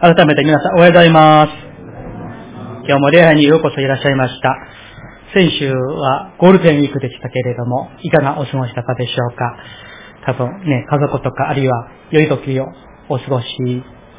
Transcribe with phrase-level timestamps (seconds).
[0.00, 1.52] 改めて皆さんおはようございます。
[2.84, 4.56] 今日も礼拝にようこそいらっしゃいました。
[5.32, 9.56] 先週はゴールデンウィークでしたけれども、いかがお過ごしだったでしょうか。
[10.26, 12.66] 多分ね、家族とかあるいは良い時を
[13.08, 13.46] お過ごし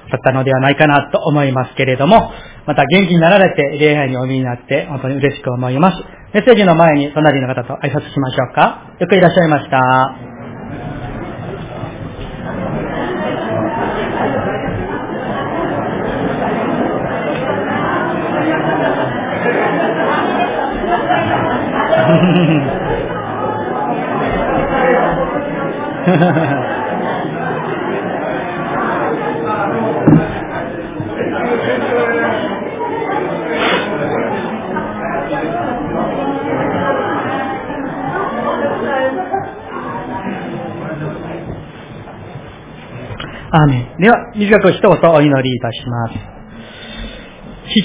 [0.10, 2.32] だったのではないかなと思いますけれども、
[2.66, 5.98] また元気になられて礼拝にお見になって本当に嬉しく思います。
[6.34, 8.96] メッセージの前に隣の方と挨拶しましょうか。
[8.98, 10.31] よくいらっしゃいました。
[43.54, 44.02] アーメン。
[44.02, 46.14] では、短く一言お祈りいたします。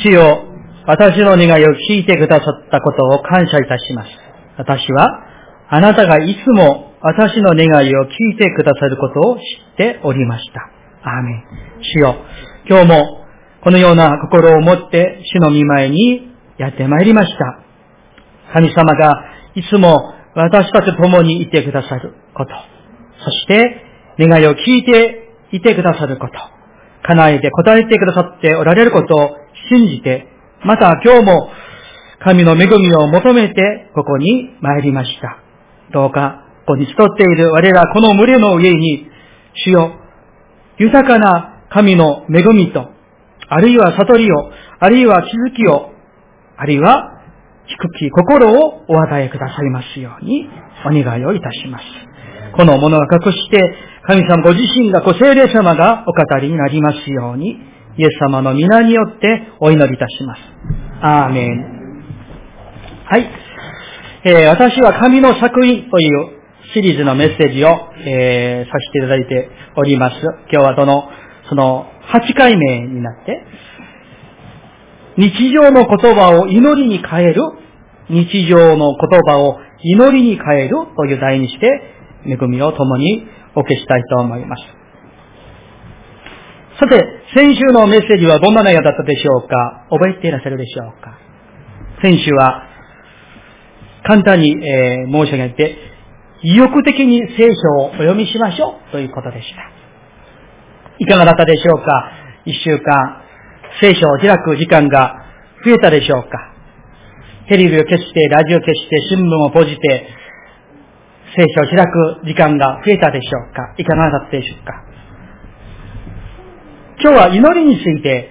[0.00, 0.44] 父よ、
[0.86, 4.08] 私の願いを聞いてくださったことを感謝いたします。
[4.56, 5.24] 私は、
[5.68, 9.38] あなたがいつも私の願いを聞いてくださることを知
[9.74, 10.60] っておりました。
[11.08, 11.44] アーメン。
[11.80, 12.16] 主よ、
[12.68, 13.24] 今日も
[13.62, 17.60] このような心を持って主の御前にやってまいりました。
[18.52, 19.22] 神様が
[19.54, 22.50] いつも私たちと共にいてくださること、
[23.24, 23.84] そして
[24.18, 26.32] 願いを聞いていてくださること、
[27.06, 29.30] 叶えて答えてくださっておられることを
[29.70, 30.26] 信じて、
[30.64, 31.50] また今日も
[32.18, 35.38] 神の恵みを求めてここに参りました。
[35.92, 39.08] どうか、ここに集っている我らこの群れの上に、
[39.54, 39.92] 主よ、
[40.78, 42.90] 豊かな神の恵みと、
[43.48, 44.50] あるいは悟りを、
[44.80, 45.92] あるいは気づきを、
[46.56, 47.22] あるいは
[47.66, 50.48] 低き心をお与えくださいますように
[50.84, 51.84] お願いをいたします。
[52.56, 57.60] このものが隠して、神様ご自身が、ご聖霊様がお語りになりますように、
[57.96, 60.40] イエス様の皆によってお祈りいたします。
[61.00, 61.76] アーメン。
[63.04, 63.30] はい。
[64.24, 66.35] えー、私は神の作品という
[66.76, 67.68] シリーズのメッセージを、
[68.04, 69.48] えー、させていただいて
[69.78, 70.16] おります。
[70.52, 71.08] 今日はその、
[71.48, 73.42] その8回目になって、
[75.16, 77.40] 日常の言葉を祈りに変える、
[78.10, 81.66] 日常の言葉を祈りに変えるという題にして、
[82.26, 84.62] 恵みを共にお消したいと思います。
[86.78, 89.86] さて、先週のメッセージはどんな内容だったでしょうか？
[89.88, 91.16] 覚えていらっしゃるでしょうか？
[92.02, 92.64] 先週は、
[94.04, 95.85] 簡単に、えー、申し上げて、
[96.46, 99.56] 意欲的に聖書をお読みしましょうということでした。
[101.00, 102.12] いかがだったでしょうか？
[102.44, 103.22] 一週間、
[103.80, 105.26] 聖書を開く時間が
[105.64, 106.54] 増えたでしょうか？
[107.48, 110.06] テレビを消して、ラジオを消して、新聞を閉じて、
[111.36, 113.74] 聖書を開く時間が増えたでしょうか？
[113.76, 114.84] いかがだったでしょうか？
[117.02, 118.30] 今日は祈りについて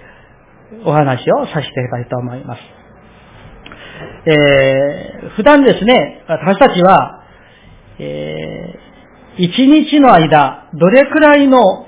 [0.85, 2.61] お話をさせていただきたいと思います。
[4.27, 7.23] えー、普段ですね、私たちは、
[8.00, 11.88] えー、一日の間、どれくらいの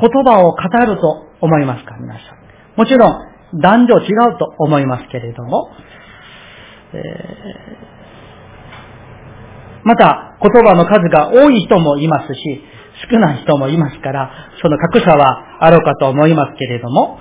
[0.00, 2.78] 言葉を語ると思いますか皆さん。
[2.78, 5.70] もちろん、男女違うと思いますけれども、
[6.94, 7.92] えー
[9.84, 12.62] また、言葉の数が多い人もいますし、
[13.10, 14.30] 少ない人もいますから、
[14.62, 17.18] その格差はあろうかと思いますけれども、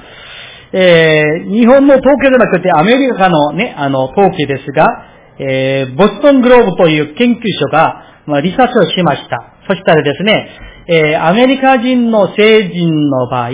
[0.74, 4.88] えー、日本の統計でなくてアメリカのね、あの、統計ですが、
[5.40, 9.54] えー、ボストングローブという研究所が、まあ、リサーチをしました。
[9.68, 10.50] そしたらですね、
[10.88, 13.52] えー、アメリカ人の成人の場合、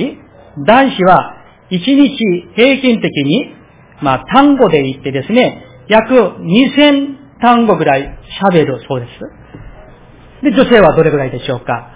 [0.65, 1.35] 男子は
[1.71, 2.17] 1日
[2.55, 3.53] 平均的に、
[4.01, 8.17] まあ、単語で言ってですね、約2000単語ぐらい
[8.51, 10.43] 喋るそうです。
[10.43, 11.91] で、女性はどれぐらいでしょうか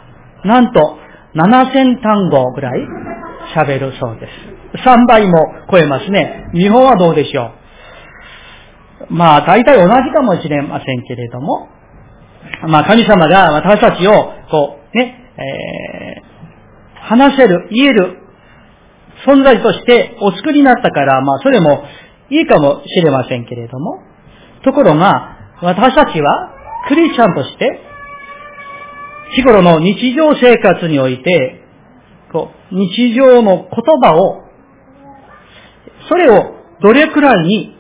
[0.46, 0.98] なんと、
[1.36, 2.80] 7000単語ぐらい
[3.56, 4.88] 喋るそうです。
[4.88, 5.34] 3倍も
[5.72, 6.50] 超えますね。
[6.54, 7.52] 日本はどうでしょ
[9.10, 11.68] うまあ、大体同じかもしれませんけれども、
[12.68, 14.12] まあ、神様が私たちを、
[14.50, 18.18] こう、ね、えー、話せる、言える
[19.26, 21.84] 存在としてお作りになったから、まあ、それも
[22.30, 24.00] いいかもしれませんけれども、
[24.64, 26.54] ところが、私たちは
[26.88, 27.82] クリスチャンとして、
[29.36, 31.62] 日頃の日常生活において、
[32.32, 34.42] こう、日常の言葉を、
[36.10, 37.76] それをどれくらいに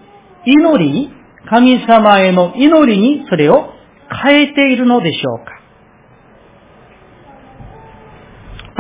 [0.46, 1.12] 祈りに、
[1.50, 3.74] 神様への祈りにそれを
[4.24, 5.52] 変えているのでしょうか？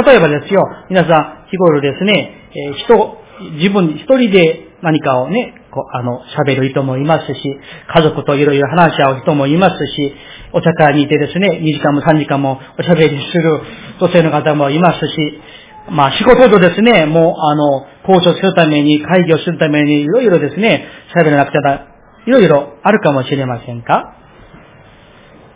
[0.03, 3.17] 例えばですよ、皆さん日頃ですね、えー、人、
[3.57, 7.59] 自分一人で何かをね、こう、あの、喋る人もいますし、
[7.93, 10.13] 家族といろいろ話し合う人もいますし、
[10.53, 13.61] お茶会にいてですね、2時間も3時間もおしゃべりする
[13.99, 15.41] 女性の方もいますし、
[15.89, 20.85] まあ仕事とですね、もうあの、交渉するために、会議をするために、いろいろですね、
[21.15, 21.87] 喋らなくちゃ
[22.27, 24.15] いろいろあるかもしれませんか？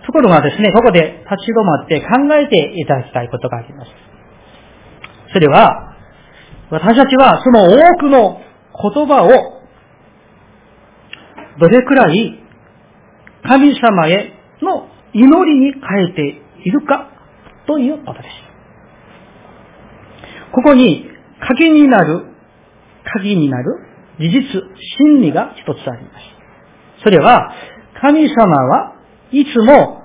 [0.05, 3.91] ところがですね、ここで立ち止まって考えていただきたいことがあります。
[5.33, 5.95] それは、
[6.69, 8.41] 私たちはその多くの
[8.93, 9.29] 言葉を
[11.59, 12.39] どれくらい
[13.43, 17.09] 神様への祈りに変えているか
[17.67, 18.29] ということです。
[20.51, 21.05] ここに
[21.47, 22.25] 鍵になる、
[23.13, 23.65] 鍵になる
[24.19, 24.63] 事実、
[24.99, 27.03] 真理が一つあります。
[27.03, 27.53] それは、
[28.01, 28.35] 神様
[28.67, 28.94] は
[29.35, 30.01] いつも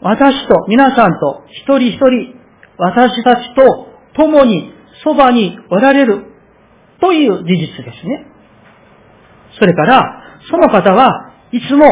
[0.00, 2.34] 私と皆さんと一人一人
[2.78, 3.86] 私たちと
[4.16, 4.72] 共に
[5.04, 6.24] そばにおられる
[6.98, 8.26] という事実ですね。
[9.60, 11.84] それから、その方はいつも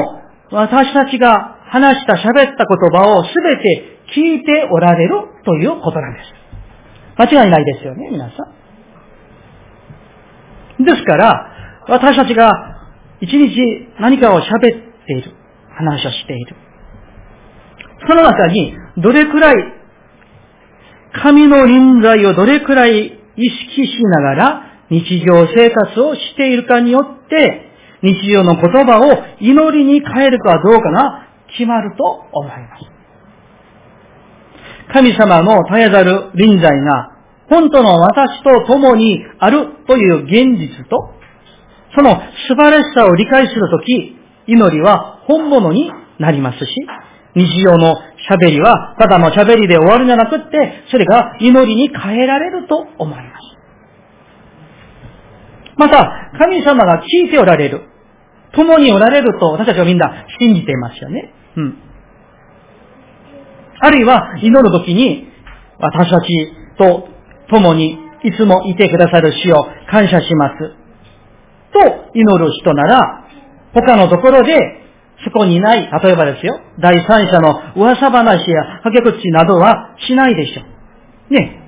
[0.50, 6.32] 私たちが話した喋った言葉をすべて聞いておられるということなんです。
[7.16, 8.36] 間違いないですよね、皆さ
[10.80, 10.84] ん。
[10.84, 11.46] ですから、
[11.88, 12.50] 私たちが
[13.20, 14.60] 一日何かを喋っ
[15.06, 15.34] ている、
[15.76, 16.56] 話をしている。
[18.06, 19.54] その中に、どれくらい、
[21.22, 23.06] 神の臨在をどれくらい
[23.36, 27.70] 意識しながら日常生活をしているかによって、
[28.02, 32.84] 日常の言葉を祈りに変えるかどうかが決まると思います。
[34.92, 37.20] 神様の絶えざる臨在が
[37.50, 41.14] 本当の私と共にあるという現実と、
[41.96, 44.16] その素晴らしさを理解するとき、
[44.46, 46.66] 祈りは本物になりますし、
[47.34, 47.96] 日常の
[48.30, 53.50] 喋りはただの喋りで終わるんじゃなくって、それが祈りに変えられると思います。
[55.76, 57.88] また、神様が聞いておられる。
[58.52, 61.32] 共におられると私たちはみんな信じていますよね。
[61.56, 61.78] うん。
[63.80, 65.26] あるいは、祈るときに、
[65.78, 67.08] 私たちと
[67.48, 70.80] 共にいつもいてくださる死を感謝します。
[71.72, 73.24] と祈る人なら、
[73.72, 74.54] 他のところで
[75.24, 80.62] そこにない、例えばですよ、第三者の噂話や駆け口などはしないでしょ
[81.30, 81.34] う。
[81.34, 81.60] ね。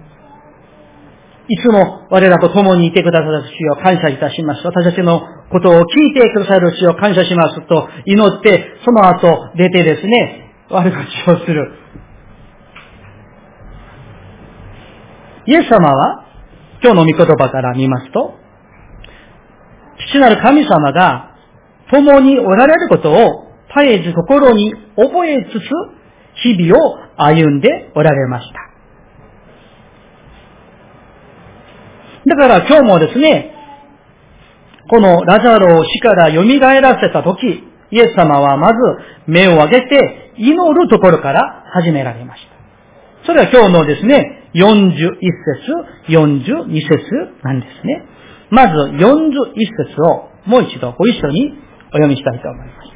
[1.49, 4.65] いつも我らと共にいてくださる主を感謝いたします。
[4.65, 5.21] 私たちの
[5.51, 11.75] ことを聞いてくださる主を感謝しますと祈って、その後出てですね、悪口をする。
[15.45, 16.25] イエス様は、
[16.83, 18.35] 今日の御言葉から見ますと、
[20.09, 21.32] 父なる神様が
[21.93, 25.63] 共におられることを絶えず心に覚えつつ、
[26.43, 28.73] 日々を歩んでおられました。
[32.25, 33.53] だから今日もですね、
[34.89, 37.47] このラザロを死から蘇らせたとき、
[37.91, 38.75] イエス様はまず
[39.27, 43.27] 目を上げて祈るところから始められました。
[43.27, 45.73] それは今日のですね、41節、
[46.09, 46.99] 42節
[47.43, 48.07] なんですね。
[48.51, 49.55] まず41
[49.87, 51.55] 節をもう一度ご一緒に
[51.93, 52.93] お読みしたいと思います。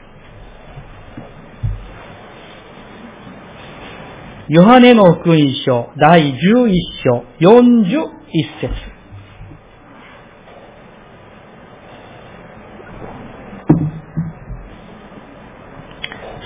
[4.49, 6.73] ヨハネの福音書第11
[7.05, 8.07] 章41
[8.61, 8.97] 節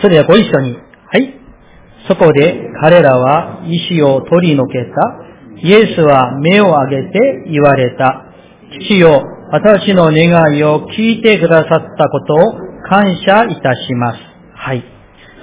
[0.00, 0.72] それではご一緒に。
[0.72, 1.34] はい。
[2.08, 5.30] そこで彼らは石を取り除けた。
[5.62, 8.24] イエスは目を上げて言われた。
[8.88, 12.38] 父よ、私の願いを聞いてくださったことを
[12.88, 14.18] 感謝いたします。
[14.54, 14.84] はい。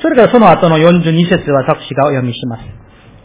[0.02, 2.64] それからその後の42節は私がお読みします。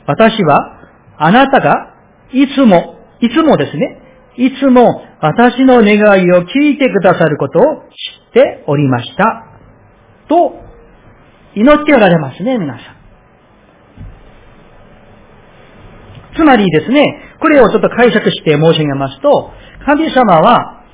[0.07, 0.81] 私は、
[1.19, 1.95] あなたが、
[2.33, 4.01] いつも、いつもですね、
[4.37, 9.45] いつも私の願いを聞いてくださることを知っておりました。
[10.29, 10.55] と、
[11.55, 13.03] 祈っておられますね、皆さん。
[16.35, 19.51] つまりですね、これをちょっと解釈して申し上げますと、
[19.87, 20.85] 神様は、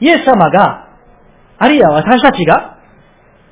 [0.00, 0.88] イエス様が、
[1.58, 2.78] あるいは私たちが、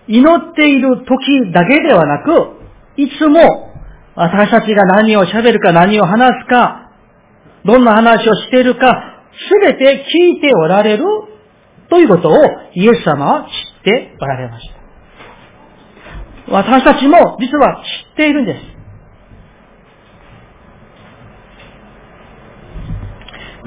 [0.08, 2.60] 祈っている時だけではなく、
[2.96, 3.70] いつも
[4.16, 6.90] 私たちが何を喋るか何を話すか、
[7.64, 11.04] どんな話をしているか、すべて聞いておられる
[11.88, 12.34] ということを
[12.74, 13.46] イエス様は知
[13.80, 16.52] っておられました。
[16.52, 18.79] 私たちも実は知っているんです。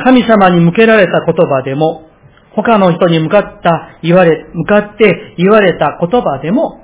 [0.03, 2.09] 神様に向けられた言葉でも、
[2.55, 6.81] 他の人に向かった言われ、向かって言われた言葉でも、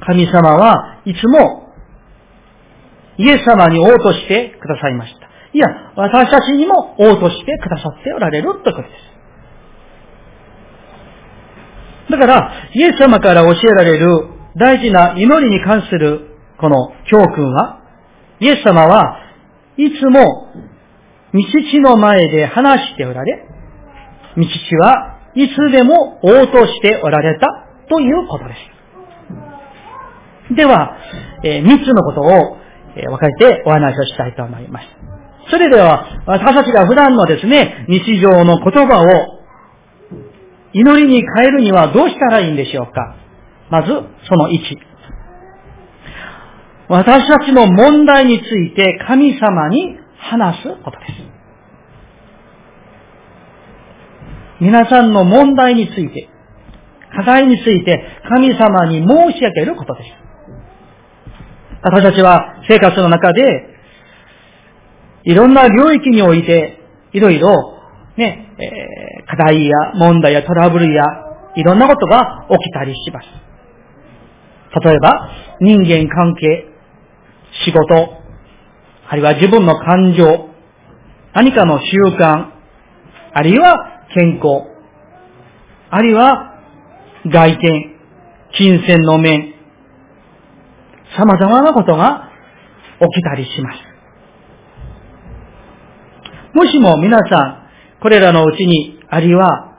[0.00, 1.62] 神様はいつも
[3.18, 5.28] イエス様に応としてくださいました。
[5.52, 8.88] いや、私たちにも応としてくださっておられるということで
[12.08, 12.12] す。
[12.12, 14.06] だから、イエス様から教えられる
[14.56, 17.80] 大事な祈りに関するこの教訓は、
[18.40, 19.18] イエス様は
[19.76, 20.48] いつも
[21.32, 23.46] 道地の前で話しておられ、
[24.36, 27.46] 道地はいつでも応答しておられた
[27.88, 28.54] ということで
[30.50, 30.54] す。
[30.54, 30.96] では、
[31.44, 32.58] えー、3つのことを、
[32.96, 34.86] えー、分かれてお話をしたいと思います。
[35.50, 39.42] それでは、私たちが普段のですね、日常の言葉を
[40.72, 43.16] 祈りに変えるにはどうしたらいいんでしょうか
[43.70, 43.88] まず、
[44.28, 44.60] その1。
[46.88, 51.12] 私たちの問題について神様に話すことです。
[54.60, 56.28] 皆さんの問題について、
[57.14, 60.08] 課題について神様に申し上げることです。
[61.82, 63.42] 私たちは生活の中で、
[65.24, 66.78] いろんな領域において、
[67.12, 67.50] いろいろ、
[68.16, 71.02] ね、えー、課題や問題やトラブルや、
[71.56, 73.26] いろんなことが起きたりします。
[74.80, 75.28] 例えば、
[75.60, 76.66] 人間関係、
[77.64, 78.21] 仕事、
[79.12, 80.48] あるいは自分の感情、
[81.34, 81.84] 何かの習
[82.18, 82.50] 慣、
[83.34, 84.70] あるいは健康、
[85.90, 86.54] あるいは
[87.26, 87.96] 外見、
[88.56, 89.52] 金銭の面、
[91.14, 92.30] 様々なことが
[93.00, 93.78] 起きたりします。
[96.54, 99.76] もしも皆さん、これらのうちに、あるいは、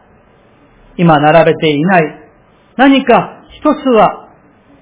[0.96, 2.04] 今並べていない、
[2.78, 4.30] 何か一つは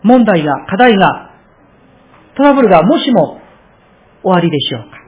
[0.03, 1.31] 問題が、課題が、
[2.35, 3.40] トラブルがもしも
[4.23, 5.01] 終わりでしょうか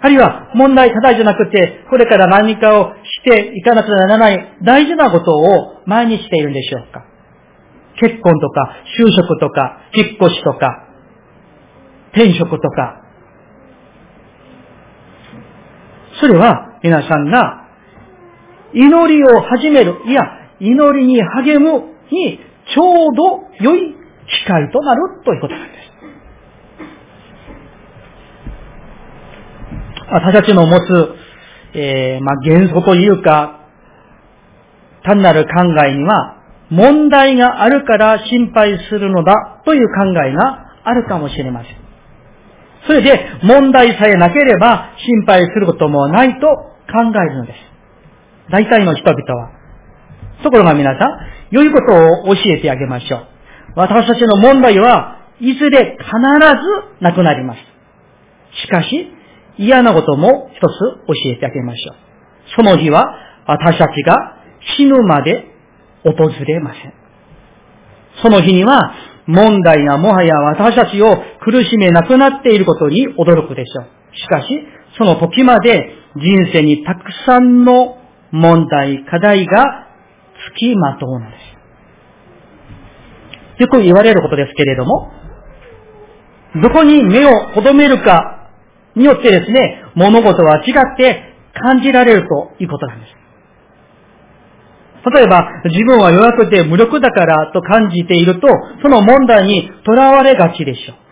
[0.00, 7.04] あるいは問題、課題じゃなくて、これから何かをしていかなくてはならない大事なことを前にしているんでしょうか
[8.00, 10.88] 結婚とか、就職とか、引っ越しとか、
[12.12, 13.02] 転職とか。
[16.20, 17.68] それは皆さんが
[18.72, 20.22] 祈りを始める、いや、
[20.60, 22.40] 祈りに励むに
[22.74, 23.94] ちょうど良い
[24.26, 25.77] 機会となるということなんです。
[30.10, 31.14] 私たちの持つ、
[31.74, 33.60] えー、まあ、原則というか、
[35.04, 35.50] 単なる考
[35.86, 36.36] えには、
[36.70, 41.76] 問題があるから心配するのだという考えがあるかもしれません。
[42.86, 47.58] それで、問題さえなければ心配することもないと考えるのです。
[48.50, 49.50] 大体の人々は。
[50.42, 51.18] ところが皆さん、
[51.50, 53.26] 良いことを教えてあげましょう。
[53.74, 57.60] 私たちの問題はいずれ必ずなくなります。
[58.62, 59.12] しかし、
[59.58, 60.62] 嫌なことも一つ
[61.06, 61.96] 教えてあげましょう。
[62.56, 63.04] その日は
[63.46, 64.36] 私たちが
[64.76, 65.46] 死ぬまで
[66.04, 66.12] 訪
[66.44, 66.94] れません。
[68.22, 68.94] その日には
[69.26, 74.16] 問題がもはや私たちを苦しめなくなっていることに驚くでしょう。
[74.16, 74.48] しかし、
[74.96, 77.98] その時まで人生にたくさんの
[78.30, 79.86] 問題、課題が
[80.56, 81.36] 付きまとうので
[83.58, 83.62] す。
[83.62, 85.12] よく言われることですけれども、
[86.62, 88.37] どこに目を留めるか
[88.98, 93.18] によってですね、物事は違って感じられるということなんです。
[95.10, 98.48] 例えば、自分は弱くて無力だからと感じていると、
[98.82, 101.08] その問題にとらわれがちでしょう。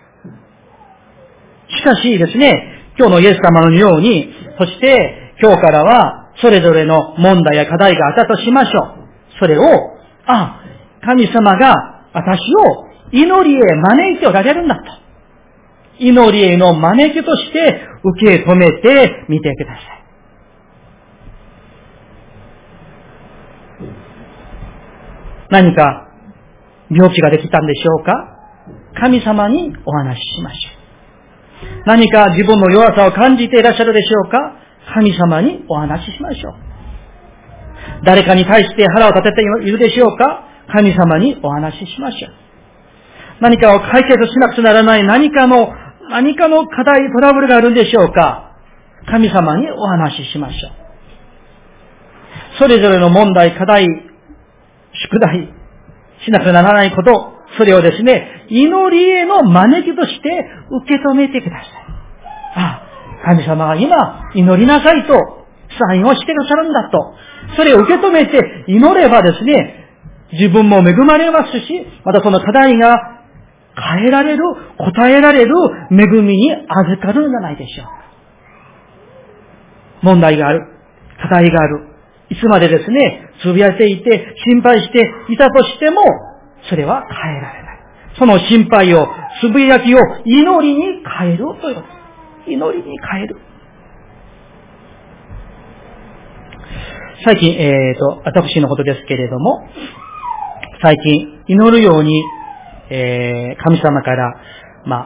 [1.72, 9.38] しかしですね、今日のイエス様のように、そして今日からはそれぞれの問題や課題があったとしましょう。
[9.38, 9.62] それを、
[10.26, 10.62] あ、
[11.02, 11.74] 神様が
[12.12, 15.05] 私を祈りへ招いておられるんだと。
[15.98, 19.84] 祈りへの招きとして受け止めてみてください。
[25.50, 26.08] 何か
[26.90, 28.12] 病気ができたんでしょうか？
[29.00, 31.86] 神様にお話ししましょう。
[31.86, 34.56] 何か自分の弱さを感じていらっしゃるでしょうか？
[34.94, 36.54] 神様にお話ししましょう。
[38.04, 40.44] 誰かに対して腹を立てているでしょうか？
[40.72, 42.32] 神様にお話ししましょう。
[43.40, 45.72] 何かを解決しなくちゃならない何かの
[46.10, 48.52] 何かの課題、トラブルがあるんでしょうか？
[49.08, 50.72] 神様にお話ししましょう。
[52.58, 53.86] それぞれの問題、課題、
[54.92, 55.52] 宿題、
[56.24, 60.46] しなくならないこと、それをですね、祈りへの招きとして
[60.84, 61.70] 受け止めてください。
[62.56, 62.82] あ
[63.22, 65.14] あ、神様が今、祈りなさいと、
[65.88, 67.14] サインをしてくださるんだと。
[67.56, 69.84] それを受け止めて祈ればですね、
[70.32, 73.15] 自分も恵まれますし、またその課題が
[73.76, 74.42] 変えられる、
[74.78, 75.54] 答えられる
[75.90, 77.92] 恵みに預かるんじゃないでしょうか。
[80.02, 80.66] 問題がある、
[81.20, 81.86] 課題がある、
[82.30, 86.00] いつまでですね、つぶやいていて、心配していたとしても、
[86.68, 87.76] それは変えられない。
[88.18, 89.08] その心配を、
[89.40, 91.86] つぶやきを祈りに変えるということで
[92.46, 92.50] す。
[92.50, 93.36] 祈りに変える。
[97.24, 99.68] 最近、えっ、ー、と、私のことですけれども、
[100.82, 102.22] 最近、祈るように
[102.90, 104.34] えー、神様から、
[104.84, 104.96] ま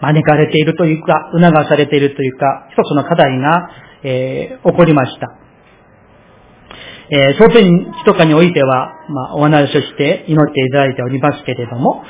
[0.00, 3.70] あ、招かれているというか、促されているというか、一つの課題が、
[4.02, 5.36] えー、起こりました。
[7.12, 12.04] えー、商店地とかにおいては、まあ、お話をして祈っていただいておりますけれども、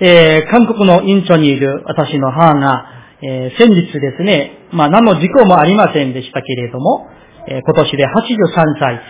[0.00, 2.84] えー、韓国の院長にいる私の母が、
[3.22, 7.08] えー、先日ですね、まあ、何の事故もありませんでしたけれども、
[7.48, 8.10] えー、今年で83
[8.78, 9.00] 歳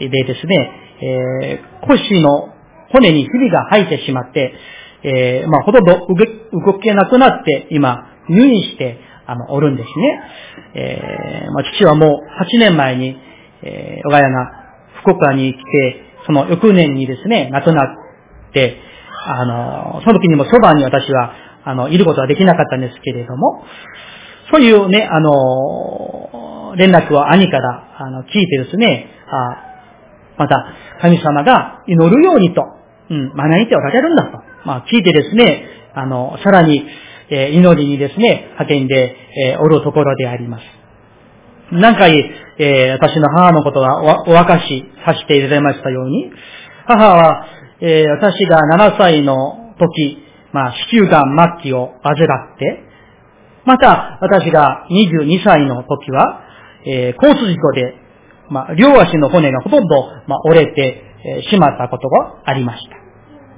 [0.00, 0.70] でですね、
[1.02, 2.54] えー、腰の
[2.90, 4.54] 骨にひびが入ってしまって、
[5.02, 10.20] えー、まあ、ほとんど動けなくなって、今、入院して、あの、おるんですね。
[10.74, 13.16] えー、まあ、父はもう8年前に、
[13.62, 14.52] えー、我が家が
[15.02, 18.78] 福岡に来て、その翌年にですね、亡くなって、
[19.26, 21.32] あの、その時にもそばに私は、
[21.64, 23.64] あの、いることはできなかったんですけれども、
[24.50, 29.68] そういうね、あの、連絡を兄から、あの、聞いてですね、あ
[30.38, 32.62] また、神様が祈るようにと、
[33.10, 36.84] うん、招いておられるんだと、まあ、聞いてですね、あの、さらに、
[37.30, 39.16] えー、祈りにですね、派遣で、
[39.54, 40.64] えー、おるところであります。
[41.72, 42.12] 何回、
[42.58, 46.30] えー、私の母のことがお明かしさせていただきましたように、
[46.86, 47.46] 母は、
[47.80, 50.18] えー、私が7歳の時、
[50.52, 52.84] まあ、子宮がん末期を患って、
[53.64, 56.42] また、私が22歳の時は、
[56.84, 57.94] えー、交通事故で、
[58.50, 62.97] まあ、両足の骨がほとんど、まあ、折れて、えー、しまったことがありました。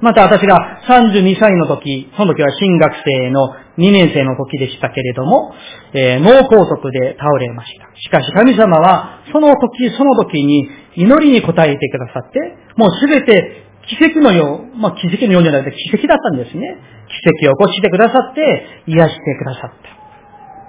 [0.01, 5.53] また私が32歳の時、その時は新学生の2年生の時でしたけれども、
[5.93, 7.87] えー、脳梗塞で倒れました。
[8.01, 12.41] しかし神様は、その時その時に祈りに応えてくださって、
[12.77, 16.79] もうすべて奇跡のよう、まあ奇跡のようじゃなくて奇跡だったんですね。
[17.09, 19.90] 奇跡を起こしてくださって、癒してくださった。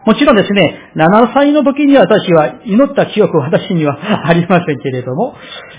[0.05, 5.36] もちろんですね、7歳の時に私は祈った記憶は私にはありませんけれども、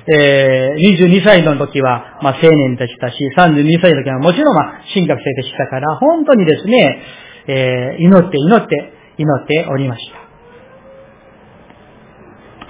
[0.07, 7.02] えー、22歳の時は、まあ、青年でしたし、32歳の時はもちろん、まあ、進学生でしたから、本当にですね、
[7.49, 10.23] えー、祈って祈って祈っておりました。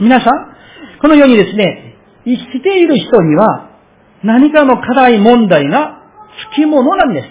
[0.01, 0.57] 皆さん、
[1.03, 3.73] このようにですね、生きている人には
[4.25, 5.99] 何かの課題問題が
[6.53, 7.29] つきものなんです。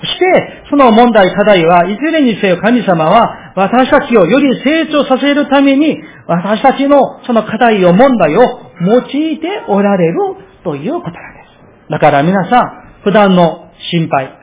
[0.00, 8.42] そして、その問題、課題は、いずれにせよ神様は、私たちをより成長させるために、私たちのその課題を、問題を
[8.80, 10.18] 用いておられる
[10.64, 11.40] ということなんで
[11.86, 11.90] す。
[11.92, 14.36] だから皆さん、普段の心配、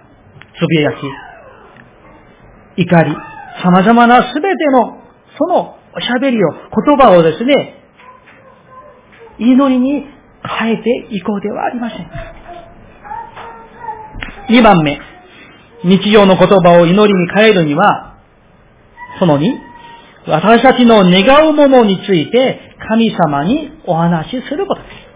[0.58, 0.94] つぶや
[2.78, 3.14] き、怒り、
[3.62, 5.02] 様々なすべての、
[5.38, 7.76] そのおしゃべりを、言葉をですね、
[9.38, 10.06] 祈りに
[10.60, 12.10] 変えていこうではありません。
[14.58, 15.11] 2番目。
[15.84, 18.18] 日常の言葉を祈りに変えるには、
[19.20, 19.44] その2、
[20.28, 25.12] 私たちの願うものについて神様にお話しすることです。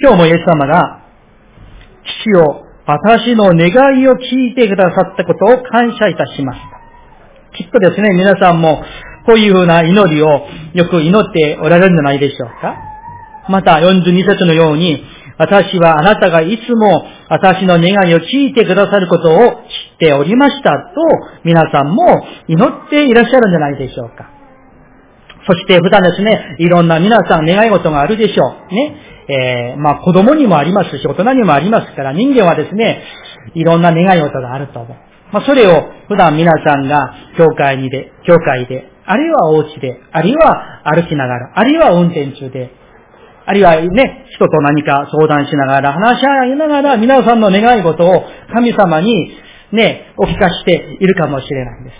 [0.00, 1.02] 今日もイエス様が、
[2.22, 6.60] 父よ、私の願いを聞いてくださったことを感謝いたします。
[7.56, 8.84] きっとですね、皆さんも
[9.24, 12.93] こういうふうな祈りをよく祈っておられるんじゃないでしょうか
[13.48, 15.04] また42節のように、
[15.36, 20.76] 私はあなたがいつも私の願いを聞いてくださることを知っておりましたと
[21.44, 24.30] 皆さんも祈っていらっしゃるんじゃないでしょうか。
[25.46, 28.74] そして普段ですね、いろんな皆さん願い事があるでしょう。
[28.74, 28.96] ね。
[29.26, 33.02] えー、まあ子供にもありますし、大人にもありますから、人間はですね、
[33.54, 34.96] いろんな願い事があると思う。
[35.32, 42.70] まあそれを普段皆さんが教会にで、教会で、あるいはお家で、あるいは歩きながら、あるいは運転中で、
[43.46, 49.30] あるいはね、人と何か相談しながら、話し合いながら、皆さんの願い事を神様に
[49.72, 51.96] ね、お聞かしているかもしれないんです。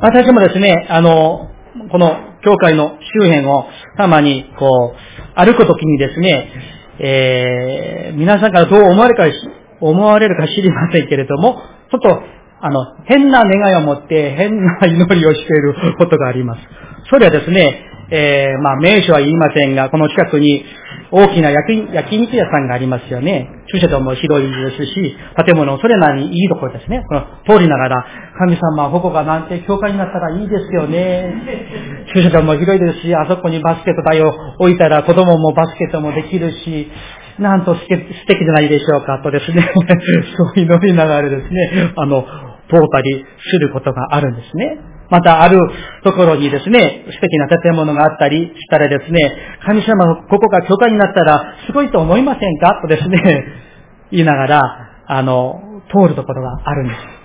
[0.00, 1.50] 私もですね、あの、
[1.90, 3.66] この教会の周辺を
[3.96, 6.50] たまにこう、歩くときにですね、
[6.98, 9.38] えー、皆さんからどう思われるか、
[9.80, 12.22] 思われるか知りませんけれども、ちょっと、
[12.62, 16.60] あの、変な願いを持って変な祈りをしていることがあります。
[17.08, 20.64] それはですね、えー、まあ、名所は言いませんが、この近くに
[21.12, 23.48] 大きな焼焼肉屋さんがありますよね。
[23.72, 27.04] 駐車場も広いですし、建物それなりにいいところですね。
[27.08, 28.06] この通りながら、
[28.38, 31.34] 神様、ここがなんて教会になったらいいですよね。
[32.14, 36.90] 駐車場も広いですし、あそこにバスケット台を置いたら子供もバスケットもできるし、
[37.38, 39.62] なんと素敵じゃないでしょうかとですね、
[40.36, 44.78] そう祈りながらですね、あの、通ったりすることがあるんですね。
[45.10, 45.58] またある
[46.04, 49.18] ところにですね、素敵な建物があったりしたらですね、
[49.64, 52.80] 神様、ここが教会になったらすごいと思いませんか？
[52.80, 53.44] とですね、
[54.12, 54.60] 言いながら、
[55.06, 57.20] あの、通るところがあるんです。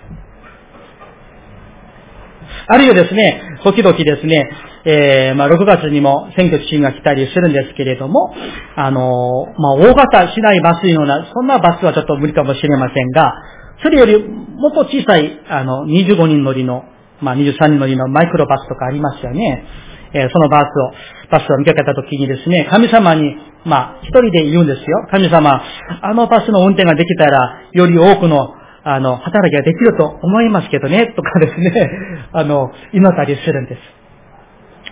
[2.68, 4.50] あるいはですね、時々ですね、
[4.84, 8.34] えー、まあ、6月にも選挙地が来たりするんですけれども、
[8.76, 13.34] あのまあ、大型しないバスのような、そんなバスはちょっと無理かもしれませんが、
[13.82, 16.84] それよりもっと小さい、あの、25人乗りの、
[17.20, 19.64] まあ、23人乗りのマイクロバスとかありますよね。
[20.12, 25.06] え、そのバスを、バスを見かけたときにですね、神様に、まあ、一人で言うんですよ。
[25.10, 25.62] 神様、
[26.02, 31.90] あのバスの運転ができたら、より多くの、あの、働きができると思いますけどね、とかですね、
[32.32, 33.80] あの、祈ったりするんです。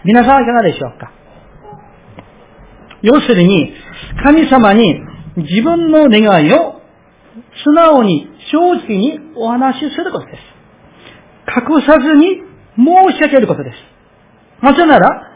[0.05, 1.11] 皆さんはいかがでしょうか？
[3.03, 3.73] 要するに、
[4.23, 5.01] 神様に
[5.37, 6.81] 自分の願いを
[7.65, 10.54] 素直に、正直にお話しすることです。
[11.47, 12.43] 隠さずに
[12.77, 13.77] 申し上げることです。
[14.63, 15.31] なぜなら、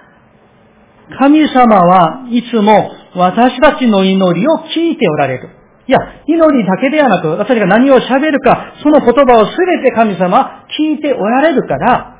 [1.19, 5.51] 神様はいつも私たちの祈りを聞いておられる。
[5.87, 12.19] いや、祈りだけではなく、私が何を喋るか、その言葉をすべて神様聞いておられるから、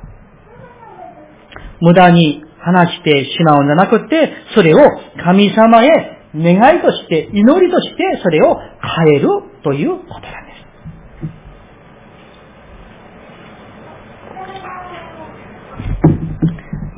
[1.79, 4.79] 無駄に話してしまうんじゃなくて、それを
[5.23, 8.57] 神様へ願いとして、祈りとして、それを
[9.05, 9.27] 変える
[9.63, 10.48] ということなんです。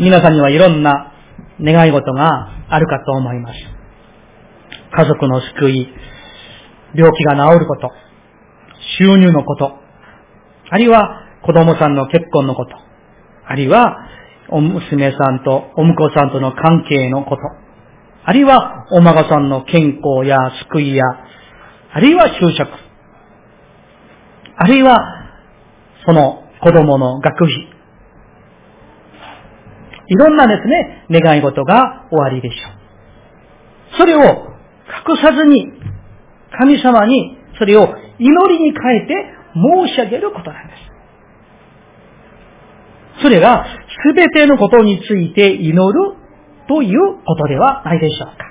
[0.02, 1.14] 皆さんにはいろんな
[1.62, 3.60] 願い事があるかと思います。
[4.98, 5.88] 家族の救い、
[6.96, 7.92] 病気が治ること、
[8.98, 9.78] 収入のこと、
[10.72, 12.72] あるいは子供さんの結婚のこと、
[13.46, 14.10] あるいは
[14.50, 17.44] お娘さんとお婿さんとの関係のこと、
[18.26, 20.38] あるいはお孫さんの健康や
[20.68, 21.04] 救いや、
[21.94, 22.72] あるいは就職、
[24.56, 24.98] あるいは
[26.08, 27.81] その子供の学費、
[30.12, 32.68] いろんなですね、願い事が終わりでしょ
[33.96, 33.98] う。
[33.98, 35.72] それを隠さずに、
[36.60, 37.88] 神様にそれを
[38.20, 39.14] 祈りに変えて
[39.56, 40.74] 申し上げることなんで
[43.16, 43.22] す。
[43.22, 43.66] それが
[44.14, 46.18] 全てのことについて祈る
[46.68, 48.44] ということではないでしょうか。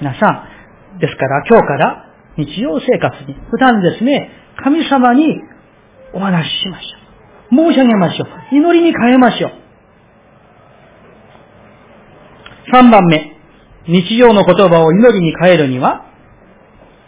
[0.00, 0.48] 皆さ
[0.96, 2.06] ん、ですから今日から
[2.38, 4.30] 日常生活に普段ですね、
[4.64, 5.38] 神様に
[6.14, 7.72] お話ししましょう。
[7.72, 8.56] 申し上げましょう。
[8.56, 9.67] 祈りに変えましょう。
[12.72, 13.36] 3番目、
[13.86, 16.04] 日常の言葉を祈りに変えるには、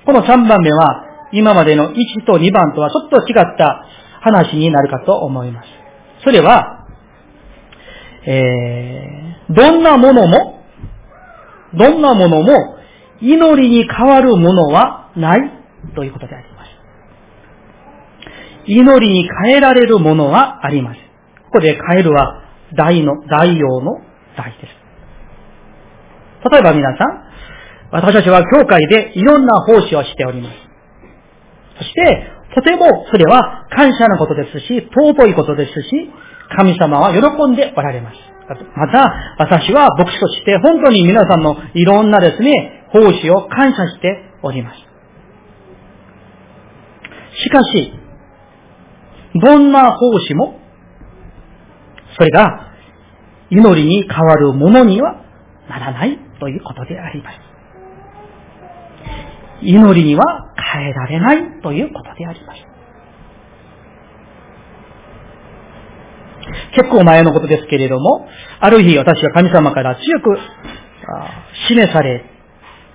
[0.07, 1.95] この3番目は今までの1
[2.27, 3.85] と2番とはちょっと違った
[4.23, 5.69] 話になるかと思います。
[6.25, 6.87] それは、
[8.27, 10.65] えー、どんなものも、
[11.75, 12.53] どんなものも、
[13.21, 15.41] 祈りに変わるものはない
[15.95, 16.71] ということであります。
[18.67, 21.01] 祈りに変えられるものはあります。
[21.45, 22.43] ここで変えるは
[22.77, 24.01] 大の、大用の
[24.37, 24.80] 大です。
[26.51, 27.31] 例えば皆さん、
[27.93, 30.57] 私たちは教会でいろんな奉仕をしております。
[31.79, 36.11] そして、とてもそれは感謝のことですし、尊いことですし、
[36.57, 37.21] 神様は喜
[37.53, 38.17] んでおられます。
[38.77, 44.79] また、私は牧師として本当に皆さんのいろんなですね、奉仕を感謝しております。
[47.43, 47.93] しかし、
[49.41, 50.59] どんな奉仕も、
[52.17, 52.73] それが
[53.51, 55.23] 祈りに変わるものには
[55.71, 57.39] ならないということであります。
[59.63, 60.25] 祈りには
[60.73, 62.61] 変えられないということであります。
[66.75, 68.27] 結構前のことですけれども、
[68.59, 70.39] ある日私は神様から強く
[71.69, 72.25] 示され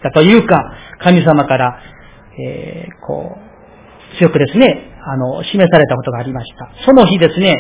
[0.03, 0.59] たというか、
[0.99, 1.79] 神様から、
[2.38, 6.85] えー、こう、強くですね、あの、示されたことがありました。
[6.85, 7.53] その日ですね、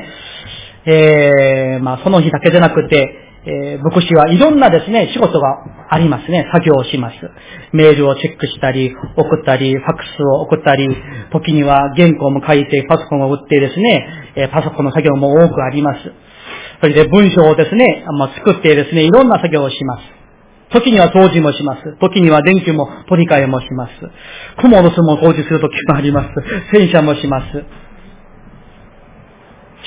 [0.87, 6.49] えー、まあその日だけでなくて、えー、牧師はいろんなですね、仕事がありますね。
[6.51, 7.15] 作業をします。
[7.73, 10.87] メールをチェックしたり、送ったり、ファックスを送ったり、
[11.31, 16.11] 時には原稿も書いて、パソコンを打ってですね、えー、パソコンの作業も多くあります。
[16.81, 20.03] それで文章をですね、まあ、作ってですね、いろんな作業をします。
[20.71, 21.97] 時には掃除もします。
[21.99, 23.91] 時には電気も取り替えもします。
[24.61, 26.29] 雲の巣も掃除する時もあります。
[26.75, 27.84] 洗車もします。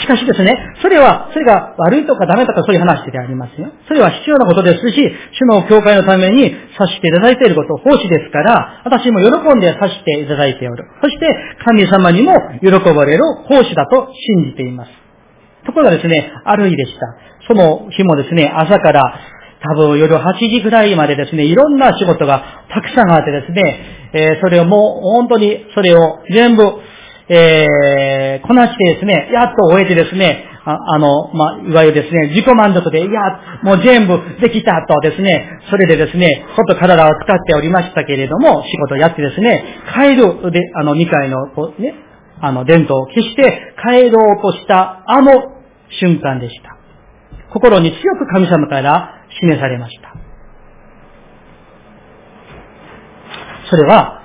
[0.08, 3.68] しかしですね、それは、それが悪いとかダメとかそういう話でありますよ。
[3.86, 4.96] それは必要なことですし、
[5.36, 10.84] 主の教会のためにさしていただいていること、奉仕ですから、私も喜んでさしていただいておる。
[11.02, 11.28] そして、
[11.66, 14.08] 神様にも喜ばれる奉仕だと
[14.40, 14.90] 信じています。
[15.66, 17.00] ところがですね、ある日でした。
[17.46, 19.02] その日もですね、朝から
[19.60, 26.62] 多分夜8時ぐらいまでですね、いろんな仕事がたくさんあってですね、えー、それをもう本当にそれを全部
[27.28, 39.64] えー、こなしてですね、やっと終えてですね、ああの、まあ、いわゆるですね、自己満足で、いや、もう全部できたとですね、それでですね、ちょっと体を使っておりましたけれども、仕事をやってですね、
[39.94, 41.94] 帰る、で、あの、2階の、こうね、
[42.40, 45.32] あの、伝統を消して帰ろうとした、あの
[46.00, 46.76] 瞬間でした。
[47.52, 50.14] 心に強く神様から示されました。
[53.70, 54.22] それは、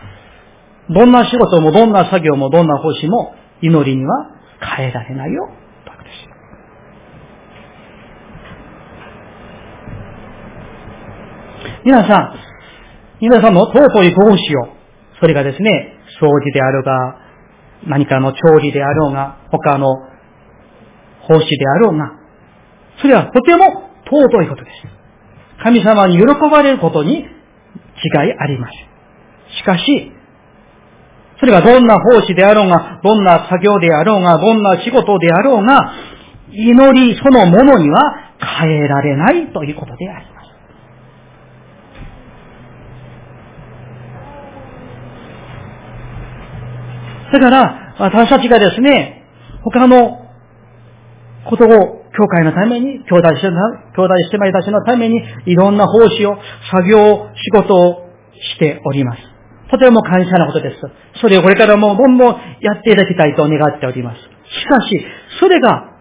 [0.90, 4.28] どんな仕事もどんな作業もどんな奉仕も祈りには
[4.78, 5.50] 変えられないよ。
[5.50, 6.28] うです。
[11.86, 12.36] 皆さん、
[13.22, 14.68] 皆さんの尊い奉仕を、
[15.20, 17.20] それがですね、掃除であるが、
[17.88, 19.88] 何かの調理であろうが、他の
[21.22, 22.12] 奉仕であろうが、
[23.02, 24.76] それはとても尊いことです。
[25.64, 27.26] 神様に喜ばれることに違い
[28.38, 28.94] ありません。
[29.58, 30.12] しかし、
[31.44, 35.92] それがどんな奉仕であろうが、どんな作業であろうが、どんな仕事であろうが、
[36.54, 38.00] 祈りそのものには
[38.62, 40.42] 変えられないということでありま
[47.30, 47.34] す。
[47.34, 49.26] だから、私たちがですね、
[49.64, 50.26] 他の
[51.50, 53.50] ことを教会のために、兄弟兄弟
[54.32, 56.38] 姉妹たちのために、いろんな奉仕を、
[56.72, 58.08] 作業、仕事を
[58.56, 59.33] しております。
[59.74, 60.76] とても感謝なことです。
[61.20, 62.28] それをこれからもどんどん
[62.62, 64.22] やっていただきたいと願っております。
[64.22, 64.28] し
[64.68, 65.04] かし、
[65.40, 65.94] それが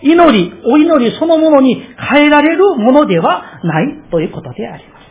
[0.00, 5.08] 祈り、お祈りそのものに変えられるものではないということであります。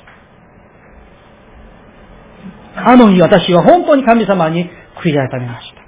[2.77, 4.69] あの日私は本当に神様に
[5.03, 5.81] 悔い改めました。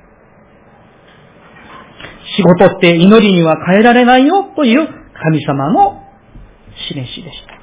[2.35, 6.03] 仕事って祈りには変えられないよという神様の
[6.89, 7.59] 示しでした。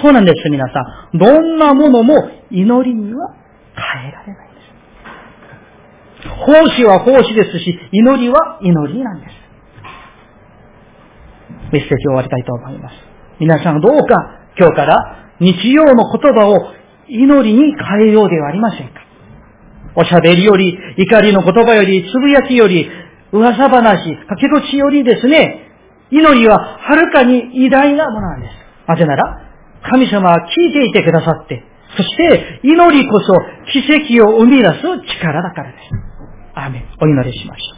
[0.00, 0.80] そうなんです、皆さ
[1.12, 1.18] ん。
[1.18, 3.34] どんなものも祈りには
[3.78, 6.28] 変えられないんです。
[6.28, 9.32] 奉仕は奉仕ですし、祈りは祈りなんです。
[11.72, 12.94] メッセージを終わりたいと思います。
[13.40, 14.96] 皆さんどうか今日から
[15.38, 16.72] 日曜の言葉を
[17.08, 18.94] 祈りに変えようではありませんか。
[19.94, 22.88] おしゃべりより、怒りの言葉より、つぶやきより、
[23.32, 25.70] 噂話、かけろちよりですね、
[26.10, 28.52] 祈りははるかに偉大なものなんです。
[28.86, 29.50] なぜなら、
[29.90, 31.64] 神様は聞いていてくださって、
[31.96, 33.34] そして祈りこそ
[33.72, 34.82] 奇跡を生み出す
[35.18, 35.84] 力だからです。
[36.54, 36.88] アーメン。
[37.00, 37.77] お祈りしましょう。